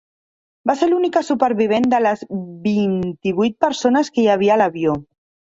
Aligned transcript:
Va 0.69 0.75
ser 0.79 0.87
l'única 0.93 1.21
supervivent 1.27 1.85
de 1.91 1.99
les 2.07 2.25
vint-i-vuit 2.65 3.57
persones 3.67 4.11
que 4.17 4.25
hi 4.25 4.29
havia 4.37 4.57
a 4.57 4.63
l'avió. 4.65 4.99